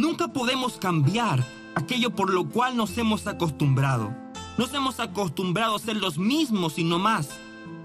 Nunca 0.00 0.28
podemos 0.28 0.78
cambiar 0.78 1.46
aquello 1.74 2.08
por 2.08 2.32
lo 2.32 2.48
cual 2.48 2.74
nos 2.74 2.96
hemos 2.96 3.26
acostumbrado. 3.26 4.16
Nos 4.56 4.72
hemos 4.72 4.98
acostumbrado 4.98 5.76
a 5.76 5.78
ser 5.78 5.98
los 5.98 6.16
mismos 6.16 6.78
y 6.78 6.84
no 6.84 6.98
más. 6.98 7.28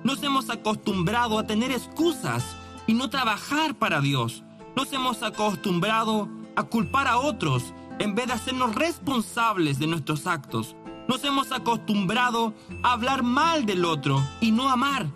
Nos 0.06 0.24
hemos 0.24 0.50
acostumbrado 0.50 1.38
a 1.38 1.46
tener 1.46 1.72
excusas 1.72 2.56
y 2.88 2.94
no 2.94 3.10
trabajar 3.10 3.76
para 3.76 4.00
Dios. 4.00 4.46
Nos 4.78 4.94
hemos 4.94 5.24
acostumbrado 5.24 6.30
a 6.56 6.64
culpar 6.64 7.10
a 7.10 7.18
otros 7.18 7.74
en 8.00 8.16
vez 8.16 8.28
de 8.28 8.34
hacernos 8.34 8.76
responsables 8.76 9.78
de 9.78 9.88
nuestros 9.88 10.26
actos. 10.26 10.74
Nos 11.10 11.22
hemos 11.26 11.52
acostumbrado 11.52 12.54
a 12.82 12.94
hablar 12.94 13.24
mal 13.24 13.66
del 13.66 13.84
otro 13.84 14.24
y 14.40 14.54
no 14.54 14.70
amar. 14.70 15.08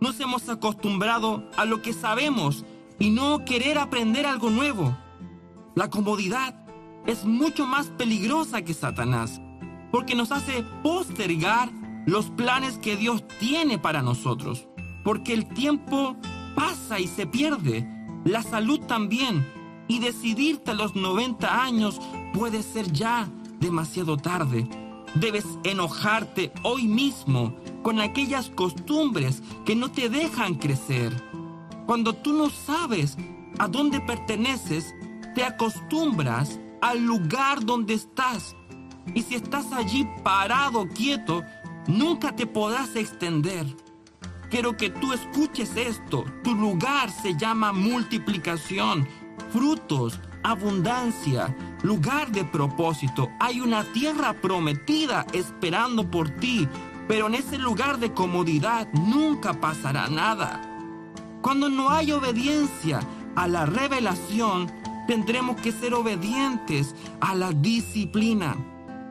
Nos 0.00 0.18
hemos 0.20 0.48
acostumbrado 0.48 1.44
a 1.58 1.66
lo 1.66 1.82
que 1.82 1.92
sabemos 1.92 2.64
y 2.98 3.10
no 3.10 3.44
querer 3.44 3.76
aprender 3.76 4.24
algo 4.24 4.48
nuevo. 4.48 4.96
La 5.76 5.90
comodidad 5.90 6.54
es 7.06 7.26
mucho 7.26 7.66
más 7.66 7.88
peligrosa 7.88 8.62
que 8.62 8.72
Satanás, 8.72 9.42
porque 9.92 10.14
nos 10.14 10.32
hace 10.32 10.64
postergar 10.82 11.70
los 12.06 12.30
planes 12.30 12.78
que 12.78 12.96
Dios 12.96 13.22
tiene 13.38 13.78
para 13.78 14.00
nosotros, 14.00 14.66
porque 15.04 15.34
el 15.34 15.46
tiempo 15.46 16.16
pasa 16.54 16.98
y 16.98 17.06
se 17.06 17.26
pierde, 17.26 17.86
la 18.24 18.42
salud 18.42 18.80
también, 18.86 19.46
y 19.86 19.98
decidirte 19.98 20.70
a 20.70 20.74
los 20.74 20.96
90 20.96 21.62
años 21.62 22.00
puede 22.32 22.62
ser 22.62 22.90
ya 22.90 23.28
demasiado 23.60 24.16
tarde. 24.16 24.66
Debes 25.16 25.44
enojarte 25.62 26.52
hoy 26.62 26.88
mismo 26.88 27.54
con 27.82 28.00
aquellas 28.00 28.48
costumbres 28.48 29.42
que 29.66 29.76
no 29.76 29.90
te 29.90 30.08
dejan 30.08 30.54
crecer. 30.54 31.22
Cuando 31.84 32.14
tú 32.14 32.32
no 32.32 32.48
sabes 32.48 33.18
a 33.58 33.68
dónde 33.68 34.00
perteneces, 34.00 34.94
te 35.36 35.44
acostumbras 35.44 36.58
al 36.80 37.04
lugar 37.04 37.62
donde 37.62 37.92
estás. 37.92 38.56
Y 39.14 39.20
si 39.20 39.34
estás 39.34 39.70
allí 39.70 40.08
parado, 40.24 40.88
quieto, 40.88 41.44
nunca 41.86 42.34
te 42.34 42.46
podrás 42.46 42.96
extender. 42.96 43.66
Quiero 44.50 44.78
que 44.78 44.88
tú 44.88 45.12
escuches 45.12 45.76
esto. 45.76 46.24
Tu 46.42 46.54
lugar 46.54 47.10
se 47.10 47.36
llama 47.36 47.74
multiplicación, 47.74 49.06
frutos, 49.52 50.18
abundancia, 50.42 51.54
lugar 51.82 52.32
de 52.32 52.46
propósito. 52.46 53.28
Hay 53.38 53.60
una 53.60 53.84
tierra 53.92 54.40
prometida 54.40 55.26
esperando 55.34 56.10
por 56.10 56.30
ti, 56.30 56.66
pero 57.08 57.26
en 57.26 57.34
ese 57.34 57.58
lugar 57.58 57.98
de 57.98 58.14
comodidad 58.14 58.88
nunca 58.94 59.52
pasará 59.52 60.08
nada. 60.08 60.62
Cuando 61.42 61.68
no 61.68 61.90
hay 61.90 62.10
obediencia 62.12 63.00
a 63.34 63.46
la 63.46 63.66
revelación, 63.66 64.72
tendremos 65.06 65.60
que 65.60 65.72
ser 65.72 65.94
obedientes 65.94 66.94
a 67.20 67.34
la 67.34 67.52
disciplina. 67.52 68.56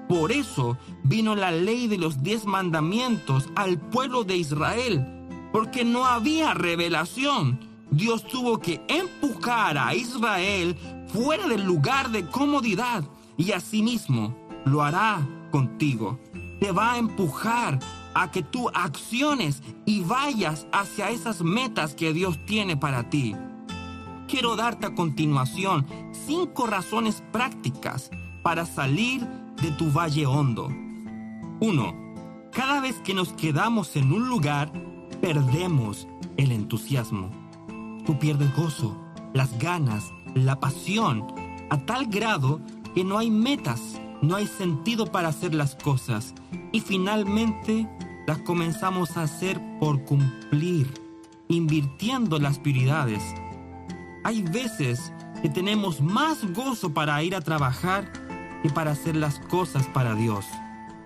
Por 0.07 0.31
eso 0.31 0.77
vino 1.03 1.35
la 1.35 1.51
ley 1.51 1.87
de 1.87 1.97
los 1.97 2.21
diez 2.21 2.45
mandamientos 2.45 3.49
al 3.55 3.79
pueblo 3.79 4.23
de 4.23 4.37
Israel, 4.37 5.05
porque 5.51 5.83
no 5.83 6.05
había 6.05 6.53
revelación. 6.53 7.59
Dios 7.89 8.27
tuvo 8.27 8.59
que 8.59 8.81
empujar 8.87 9.77
a 9.77 9.95
Israel 9.95 10.75
fuera 11.07 11.47
del 11.47 11.63
lugar 11.63 12.11
de 12.11 12.25
comodidad 12.25 13.03
y 13.37 13.51
asimismo 13.51 14.35
lo 14.65 14.83
hará 14.83 15.25
contigo. 15.51 16.19
Te 16.59 16.71
va 16.71 16.93
a 16.93 16.97
empujar 16.97 17.79
a 18.13 18.31
que 18.31 18.43
tú 18.43 18.69
acciones 18.73 19.61
y 19.85 20.01
vayas 20.01 20.67
hacia 20.71 21.09
esas 21.09 21.41
metas 21.41 21.95
que 21.95 22.13
Dios 22.13 22.39
tiene 22.45 22.77
para 22.77 23.09
ti 23.09 23.35
quiero 24.27 24.55
darte 24.55 24.87
a 24.87 24.95
continuación 24.95 25.85
cinco 26.25 26.67
razones 26.67 27.23
prácticas 27.31 28.09
para 28.43 28.65
salir 28.65 29.25
de 29.61 29.71
tu 29.71 29.91
valle 29.91 30.25
hondo. 30.25 30.69
1. 31.59 32.49
Cada 32.51 32.81
vez 32.81 32.95
que 33.03 33.13
nos 33.13 33.33
quedamos 33.33 33.95
en 33.95 34.11
un 34.11 34.27
lugar, 34.27 34.71
perdemos 35.21 36.07
el 36.37 36.51
entusiasmo. 36.51 37.29
Tú 38.05 38.19
pierdes 38.19 38.55
gozo, 38.55 38.95
las 39.33 39.57
ganas, 39.57 40.13
la 40.35 40.59
pasión, 40.59 41.25
a 41.69 41.77
tal 41.85 42.07
grado 42.07 42.61
que 42.93 43.03
no 43.03 43.17
hay 43.17 43.31
metas, 43.31 43.99
no 44.21 44.35
hay 44.35 44.47
sentido 44.47 45.07
para 45.07 45.29
hacer 45.29 45.53
las 45.53 45.75
cosas 45.75 46.33
y 46.71 46.81
finalmente 46.81 47.89
las 48.27 48.39
comenzamos 48.39 49.17
a 49.17 49.23
hacer 49.23 49.61
por 49.79 50.03
cumplir, 50.03 50.93
invirtiendo 51.47 52.39
las 52.39 52.59
prioridades 52.59 53.23
hay 54.25 54.41
veces 54.41 55.13
que 55.43 55.49
tenemos 55.49 56.01
más 56.01 56.51
gozo 56.51 56.95
para 56.95 57.21
ir 57.21 57.35
a 57.35 57.41
trabajar 57.41 58.11
que 58.63 58.71
para 58.71 58.89
hacer 58.89 59.15
las 59.15 59.37
cosas 59.39 59.85
para 59.85 60.15
Dios. 60.15 60.47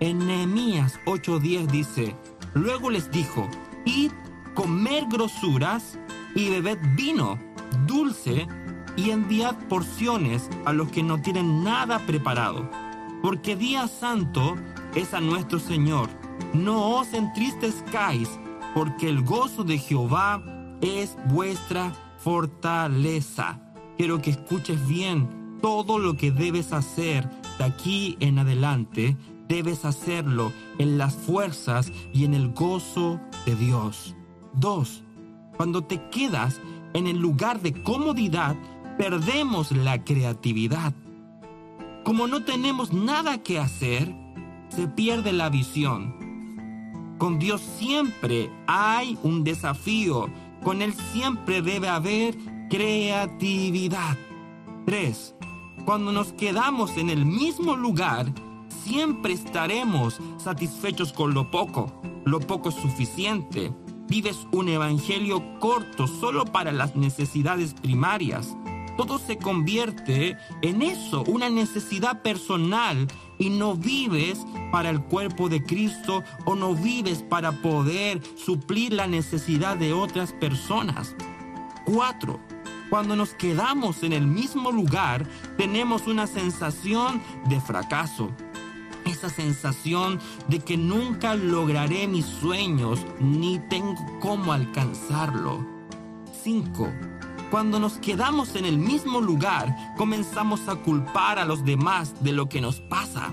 En 0.00 0.26
Nehemías 0.26 0.98
8:10 1.04 1.66
dice, 1.66 2.16
luego 2.54 2.88
les 2.88 3.10
dijo, 3.10 3.46
id, 3.84 4.10
comer 4.54 5.04
grosuras 5.10 5.98
y 6.34 6.48
bebed 6.48 6.78
vino 6.96 7.38
dulce 7.86 8.48
y 8.96 9.10
enviad 9.10 9.54
porciones 9.68 10.48
a 10.64 10.72
los 10.72 10.90
que 10.90 11.02
no 11.02 11.20
tienen 11.20 11.62
nada 11.62 11.98
preparado, 12.06 12.70
porque 13.20 13.54
día 13.54 13.86
santo 13.86 14.56
es 14.94 15.12
a 15.12 15.20
nuestro 15.20 15.58
Señor. 15.58 16.08
No 16.54 16.96
os 16.96 17.12
entristezcáis, 17.12 18.30
porque 18.72 19.10
el 19.10 19.22
gozo 19.22 19.62
de 19.62 19.76
Jehová 19.76 20.42
es 20.80 21.18
vuestra 21.26 21.92
fortaleza. 22.22 23.60
Quiero 23.96 24.20
que 24.20 24.30
escuches 24.30 24.86
bien 24.86 25.58
todo 25.60 25.98
lo 25.98 26.16
que 26.16 26.30
debes 26.30 26.72
hacer 26.72 27.28
de 27.58 27.64
aquí 27.64 28.16
en 28.20 28.38
adelante. 28.38 29.16
Debes 29.48 29.84
hacerlo 29.84 30.52
en 30.78 30.96
las 30.96 31.14
fuerzas 31.14 31.92
y 32.12 32.24
en 32.24 32.34
el 32.34 32.52
gozo 32.52 33.20
de 33.46 33.56
Dios. 33.56 34.14
Dos, 34.54 35.02
cuando 35.56 35.82
te 35.82 36.08
quedas 36.10 36.60
en 36.94 37.06
el 37.06 37.18
lugar 37.18 37.60
de 37.60 37.82
comodidad, 37.82 38.56
perdemos 38.96 39.72
la 39.72 40.04
creatividad. 40.04 40.94
Como 42.04 42.26
no 42.26 42.44
tenemos 42.44 42.92
nada 42.92 43.42
que 43.42 43.58
hacer, 43.58 44.14
se 44.68 44.88
pierde 44.88 45.32
la 45.32 45.50
visión. 45.50 46.14
Con 47.18 47.38
Dios 47.38 47.60
siempre 47.60 48.50
hay 48.66 49.18
un 49.22 49.44
desafío 49.44 50.30
con 50.62 50.82
Él 50.82 50.94
siempre 51.12 51.62
debe 51.62 51.88
haber 51.88 52.36
creatividad. 52.68 54.16
3. 54.86 55.34
Cuando 55.84 56.12
nos 56.12 56.32
quedamos 56.32 56.96
en 56.96 57.10
el 57.10 57.24
mismo 57.24 57.76
lugar, 57.76 58.32
siempre 58.84 59.32
estaremos 59.32 60.18
satisfechos 60.38 61.12
con 61.12 61.34
lo 61.34 61.50
poco. 61.50 61.92
Lo 62.24 62.40
poco 62.40 62.68
es 62.68 62.74
suficiente. 62.74 63.72
Vives 64.08 64.46
un 64.52 64.68
evangelio 64.68 65.58
corto 65.60 66.06
solo 66.06 66.44
para 66.44 66.72
las 66.72 66.96
necesidades 66.96 67.74
primarias. 67.74 68.56
Todo 68.96 69.18
se 69.18 69.38
convierte 69.38 70.36
en 70.62 70.82
eso, 70.82 71.22
una 71.26 71.48
necesidad 71.48 72.22
personal 72.22 73.06
y 73.40 73.50
no 73.50 73.74
vives 73.74 74.46
para 74.70 74.90
el 74.90 75.00
cuerpo 75.00 75.48
de 75.48 75.64
Cristo 75.64 76.22
o 76.44 76.54
no 76.54 76.74
vives 76.76 77.24
para 77.28 77.50
poder 77.50 78.20
suplir 78.36 78.92
la 78.92 79.08
necesidad 79.08 79.76
de 79.76 79.92
otras 79.92 80.32
personas. 80.34 81.16
Cuatro, 81.84 82.38
cuando 82.90 83.16
nos 83.16 83.34
quedamos 83.34 84.02
en 84.02 84.12
el 84.12 84.26
mismo 84.26 84.70
lugar, 84.70 85.26
tenemos 85.56 86.06
una 86.06 86.26
sensación 86.26 87.22
de 87.48 87.60
fracaso. 87.60 88.30
Esa 89.06 89.30
sensación 89.30 90.20
de 90.48 90.60
que 90.60 90.76
nunca 90.76 91.34
lograré 91.34 92.06
mis 92.06 92.26
sueños 92.26 93.00
ni 93.18 93.58
tengo 93.58 93.96
cómo 94.20 94.52
alcanzarlo. 94.52 95.66
Cinco, 96.42 96.92
cuando 97.50 97.80
nos 97.80 97.98
quedamos 97.98 98.54
en 98.54 98.64
el 98.64 98.78
mismo 98.78 99.20
lugar, 99.20 99.76
comenzamos 99.96 100.68
a 100.68 100.76
culpar 100.76 101.38
a 101.38 101.44
los 101.44 101.64
demás 101.64 102.14
de 102.22 102.32
lo 102.32 102.48
que 102.48 102.60
nos 102.60 102.80
pasa. 102.80 103.32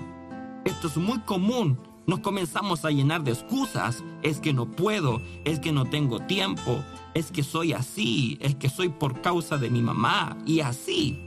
Esto 0.64 0.88
es 0.88 0.96
muy 0.96 1.20
común. 1.20 1.78
Nos 2.06 2.20
comenzamos 2.20 2.84
a 2.84 2.90
llenar 2.90 3.22
de 3.22 3.32
excusas. 3.32 4.02
Es 4.22 4.40
que 4.40 4.52
no 4.52 4.66
puedo, 4.66 5.22
es 5.44 5.60
que 5.60 5.72
no 5.72 5.84
tengo 5.84 6.18
tiempo, 6.20 6.82
es 7.14 7.30
que 7.30 7.44
soy 7.44 7.72
así, 7.74 8.38
es 8.40 8.56
que 8.56 8.68
soy 8.68 8.88
por 8.88 9.20
causa 9.20 9.56
de 9.56 9.70
mi 9.70 9.82
mamá 9.82 10.36
y 10.44 10.60
así. 10.60 11.24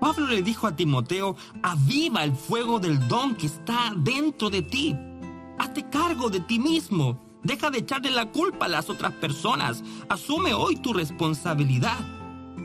Pablo 0.00 0.26
le 0.26 0.42
dijo 0.42 0.66
a 0.66 0.74
Timoteo, 0.74 1.36
aviva 1.62 2.24
el 2.24 2.32
fuego 2.32 2.80
del 2.80 3.06
don 3.06 3.36
que 3.36 3.46
está 3.46 3.92
dentro 3.96 4.50
de 4.50 4.62
ti. 4.62 4.96
Hazte 5.58 5.88
cargo 5.88 6.28
de 6.28 6.40
ti 6.40 6.58
mismo. 6.58 7.27
Deja 7.42 7.70
de 7.70 7.78
echarle 7.78 8.10
la 8.10 8.30
culpa 8.30 8.66
a 8.66 8.68
las 8.68 8.90
otras 8.90 9.12
personas. 9.14 9.82
Asume 10.08 10.54
hoy 10.54 10.76
tu 10.76 10.92
responsabilidad. 10.92 11.98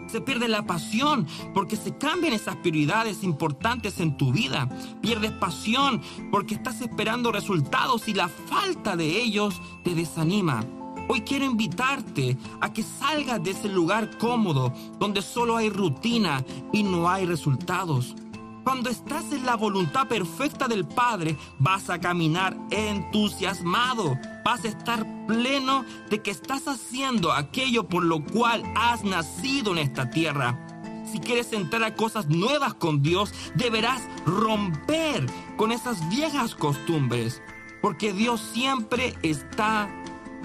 Se 0.08 0.22
pierde 0.22 0.48
la 0.48 0.66
pasión 0.66 1.28
porque 1.54 1.76
se 1.76 1.98
cambian 1.98 2.34
esas 2.34 2.56
prioridades 2.58 3.24
importantes 3.24 4.00
en 4.00 4.18
tu 4.18 4.32
vida. 4.32 4.70
Pierdes 5.02 5.32
pasión 5.32 6.02
porque 6.32 6.56
estás 6.56 6.82
esperando 6.82 7.32
resultados 7.32 8.08
y 8.08 8.14
la 8.14 8.28
falta 8.28 8.96
de 8.96 9.22
ellos 9.22 9.62
te 9.84 9.96
desanima. 9.96 10.64
Hoy 11.08 11.22
quiero 11.22 11.46
invitarte 11.46 12.38
a 12.62 12.72
que 12.72 12.84
salgas 12.84 13.44
de 13.44 13.52
ese 13.52 13.70
lugar 13.70 14.18
cómodo 14.18 14.74
donde 15.00 15.22
solo 15.22 15.58
hay 15.58 15.70
rutina 15.70 16.44
y 16.72 16.84
no 16.84 17.10
hay 17.10 17.26
resultados. 17.26 18.16
Cuando 18.64 18.90
estás 18.90 19.32
en 19.34 19.46
la 19.46 19.58
voluntad 19.58 20.08
perfecta 20.08 20.70
del 20.70 20.86
Padre, 20.88 21.38
vas 21.60 21.90
a 21.90 22.00
caminar 22.00 22.58
entusiasmado, 22.72 24.18
vas 24.46 24.64
a 24.64 24.70
estar 24.70 25.06
pleno 25.28 25.84
de 26.10 26.22
que 26.22 26.32
estás 26.32 26.68
haciendo 26.68 27.34
aquello 27.34 27.90
por 27.90 28.06
lo 28.06 28.24
cual 28.24 28.64
has 28.76 29.04
nacido 29.04 29.74
en 29.74 29.80
esta 29.80 30.10
tierra. 30.10 30.66
Si 31.12 31.20
quieres 31.20 31.52
entrar 31.52 31.84
a 31.84 31.96
cosas 31.96 32.30
nuevas 32.30 32.74
con 32.74 33.04
Dios, 33.04 33.34
deberás 33.54 34.02
romper 34.26 35.26
con 35.58 35.74
esas 35.74 36.08
viejas 36.10 36.56
costumbres, 36.56 37.42
porque 37.82 38.14
Dios 38.14 38.40
siempre 38.54 39.14
está 39.24 39.90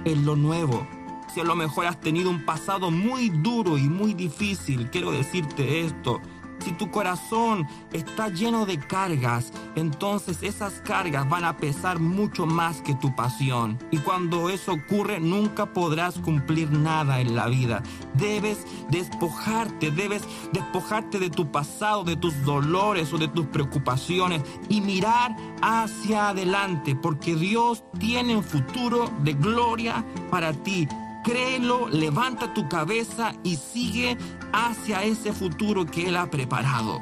en 0.04 0.26
lo 0.26 0.34
nuevo. 0.34 0.86
Si 1.32 1.40
a 1.40 1.44
lo 1.44 1.54
mejor 1.54 1.86
has 1.86 2.00
tenido 2.00 2.30
un 2.30 2.44
pasado 2.44 2.90
muy 2.90 3.28
duro 3.28 3.78
y 3.78 3.88
muy 3.88 4.12
difícil, 4.12 4.90
quiero 4.90 5.12
decirte 5.12 5.82
esto, 5.82 6.20
si 6.58 6.72
tu 6.72 6.90
corazón 6.90 7.66
está 7.92 8.28
lleno 8.28 8.66
de 8.66 8.78
cargas, 8.78 9.52
entonces 9.76 10.42
esas 10.42 10.74
cargas 10.80 11.28
van 11.28 11.44
a 11.44 11.56
pesar 11.56 11.98
mucho 11.98 12.46
más 12.46 12.80
que 12.82 12.94
tu 12.94 13.14
pasión. 13.14 13.78
Y 13.90 13.98
cuando 13.98 14.50
eso 14.50 14.72
ocurre, 14.72 15.20
nunca 15.20 15.72
podrás 15.72 16.18
cumplir 16.18 16.70
nada 16.70 17.20
en 17.20 17.34
la 17.34 17.46
vida. 17.46 17.82
Debes 18.14 18.58
despojarte, 18.90 19.90
debes 19.90 20.22
despojarte 20.52 21.18
de 21.18 21.30
tu 21.30 21.50
pasado, 21.50 22.04
de 22.04 22.16
tus 22.16 22.42
dolores 22.42 23.12
o 23.12 23.18
de 23.18 23.28
tus 23.28 23.46
preocupaciones 23.46 24.42
y 24.68 24.80
mirar 24.80 25.36
hacia 25.62 26.30
adelante, 26.30 26.96
porque 26.96 27.34
Dios 27.34 27.84
tiene 27.98 28.36
un 28.36 28.44
futuro 28.44 29.10
de 29.22 29.34
gloria 29.34 30.04
para 30.30 30.52
ti 30.52 30.88
créelo, 31.28 31.88
levanta 31.88 32.54
tu 32.54 32.68
cabeza 32.68 33.34
y 33.44 33.56
sigue 33.56 34.16
hacia 34.52 35.04
ese 35.04 35.32
futuro 35.34 35.84
que 35.84 36.08
Él 36.08 36.16
ha 36.16 36.30
preparado. 36.30 36.98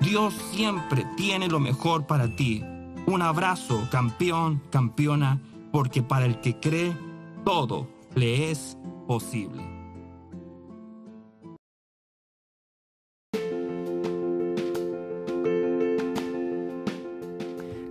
Dios 0.00 0.34
siempre 0.52 1.06
tiene 1.16 1.46
lo 1.46 1.60
mejor 1.60 2.06
para 2.06 2.34
ti. 2.34 2.64
Un 3.06 3.22
abrazo, 3.22 3.88
campeón, 3.90 4.62
campeona, 4.70 5.40
porque 5.72 6.02
para 6.02 6.26
el 6.26 6.40
que 6.40 6.58
cree, 6.58 6.96
todo 7.44 7.88
le 8.16 8.50
es 8.50 8.76
posible. 9.06 9.77